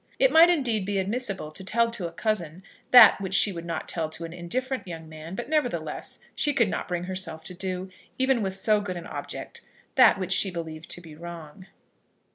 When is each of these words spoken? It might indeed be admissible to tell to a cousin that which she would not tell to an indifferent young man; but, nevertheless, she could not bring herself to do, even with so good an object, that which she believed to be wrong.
It 0.17 0.31
might 0.31 0.49
indeed 0.49 0.83
be 0.83 0.97
admissible 0.97 1.51
to 1.51 1.63
tell 1.63 1.91
to 1.91 2.07
a 2.07 2.11
cousin 2.11 2.63
that 2.89 3.21
which 3.21 3.35
she 3.35 3.51
would 3.53 3.65
not 3.67 3.87
tell 3.87 4.09
to 4.09 4.25
an 4.25 4.33
indifferent 4.33 4.87
young 4.87 5.07
man; 5.07 5.35
but, 5.35 5.47
nevertheless, 5.47 6.17
she 6.33 6.55
could 6.55 6.69
not 6.69 6.87
bring 6.87 7.03
herself 7.03 7.43
to 7.43 7.53
do, 7.53 7.87
even 8.17 8.41
with 8.41 8.55
so 8.55 8.81
good 8.81 8.97
an 8.97 9.05
object, 9.05 9.61
that 9.93 10.17
which 10.17 10.31
she 10.33 10.49
believed 10.49 10.89
to 10.89 11.01
be 11.01 11.13
wrong. 11.13 11.67